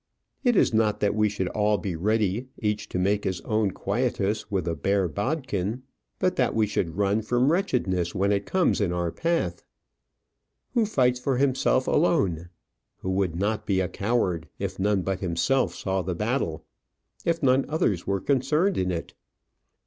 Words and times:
It 0.43 0.55
is 0.55 0.73
not 0.73 0.99
that 1.01 1.13
we 1.13 1.29
should 1.29 1.47
all 1.49 1.77
be 1.77 1.95
ready, 1.95 2.47
each 2.57 2.89
to 2.89 2.97
make 2.97 3.23
his 3.23 3.39
own 3.41 3.69
quietus 3.69 4.49
with 4.49 4.67
a 4.67 4.73
bare 4.73 5.07
bodkin; 5.07 5.83
but 6.17 6.37
that 6.37 6.55
we 6.55 6.65
should 6.65 6.97
run 6.97 7.21
from 7.21 7.51
wretchedness 7.51 8.15
when 8.15 8.31
it 8.31 8.47
comes 8.47 8.81
in 8.81 8.91
our 8.91 9.11
path. 9.11 9.63
Who 10.73 10.87
fights 10.87 11.19
for 11.19 11.37
himself 11.37 11.87
alone? 11.87 12.49
Who 13.03 13.11
would 13.11 13.35
not 13.35 13.67
be 13.67 13.79
a 13.79 13.87
coward, 13.87 14.49
if 14.57 14.79
none 14.79 15.03
but 15.03 15.19
himself 15.19 15.75
saw 15.75 16.01
the 16.01 16.15
battle 16.15 16.65
if 17.23 17.43
none 17.43 17.63
others 17.69 18.07
were 18.07 18.19
concerned 18.19 18.79
in 18.79 18.89
it? 18.89 19.13